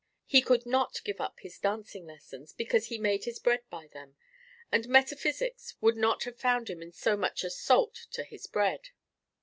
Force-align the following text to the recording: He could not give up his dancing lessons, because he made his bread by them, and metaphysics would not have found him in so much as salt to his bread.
He 0.25 0.41
could 0.41 0.65
not 0.65 0.99
give 1.03 1.21
up 1.21 1.41
his 1.41 1.59
dancing 1.59 2.07
lessons, 2.07 2.53
because 2.53 2.87
he 2.87 2.97
made 2.97 3.25
his 3.25 3.37
bread 3.37 3.61
by 3.69 3.85
them, 3.85 4.15
and 4.71 4.89
metaphysics 4.89 5.75
would 5.79 5.95
not 5.95 6.23
have 6.23 6.39
found 6.39 6.71
him 6.71 6.81
in 6.81 6.91
so 6.91 7.15
much 7.15 7.43
as 7.43 7.55
salt 7.59 8.07
to 8.13 8.23
his 8.23 8.47
bread. 8.47 8.89